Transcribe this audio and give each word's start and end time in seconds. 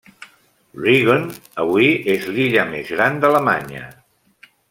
Rügen 0.85 1.27
avui 1.65 1.91
és 2.15 2.25
l'illa 2.37 2.65
més 2.73 2.91
gran 2.95 3.23
d'Alemanya. 3.25 3.85